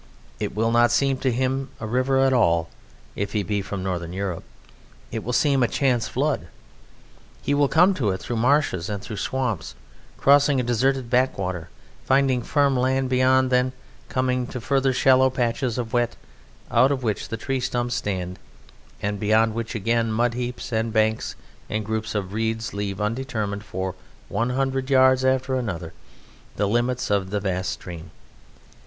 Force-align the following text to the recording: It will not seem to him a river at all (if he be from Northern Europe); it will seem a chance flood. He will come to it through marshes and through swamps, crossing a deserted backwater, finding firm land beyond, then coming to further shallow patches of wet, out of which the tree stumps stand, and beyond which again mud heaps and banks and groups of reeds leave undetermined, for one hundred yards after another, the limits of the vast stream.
It 0.39 0.55
will 0.55 0.71
not 0.71 0.89
seem 0.89 1.17
to 1.19 1.31
him 1.31 1.69
a 1.79 1.85
river 1.85 2.17
at 2.21 2.33
all 2.33 2.69
(if 3.15 3.33
he 3.33 3.43
be 3.43 3.61
from 3.61 3.83
Northern 3.83 4.13
Europe); 4.13 4.43
it 5.11 5.23
will 5.23 5.31
seem 5.31 5.61
a 5.61 5.67
chance 5.67 6.07
flood. 6.07 6.47
He 7.43 7.53
will 7.53 7.67
come 7.67 7.93
to 7.93 8.09
it 8.09 8.17
through 8.19 8.37
marshes 8.37 8.89
and 8.89 9.03
through 9.03 9.17
swamps, 9.17 9.75
crossing 10.17 10.59
a 10.59 10.63
deserted 10.63 11.11
backwater, 11.11 11.69
finding 12.03 12.41
firm 12.41 12.75
land 12.75 13.09
beyond, 13.09 13.51
then 13.51 13.73
coming 14.09 14.47
to 14.47 14.59
further 14.59 14.91
shallow 14.91 15.29
patches 15.29 15.77
of 15.77 15.93
wet, 15.93 16.15
out 16.71 16.91
of 16.91 17.03
which 17.03 17.27
the 17.29 17.37
tree 17.37 17.59
stumps 17.59 17.93
stand, 17.93 18.39
and 19.03 19.19
beyond 19.19 19.53
which 19.53 19.75
again 19.75 20.11
mud 20.11 20.33
heaps 20.33 20.71
and 20.73 20.91
banks 20.91 21.35
and 21.69 21.85
groups 21.85 22.15
of 22.15 22.33
reeds 22.33 22.73
leave 22.73 22.99
undetermined, 22.99 23.63
for 23.63 23.93
one 24.29 24.49
hundred 24.49 24.89
yards 24.89 25.23
after 25.23 25.53
another, 25.55 25.93
the 26.55 26.67
limits 26.67 27.11
of 27.11 27.29
the 27.29 27.39
vast 27.39 27.69
stream. 27.69 28.09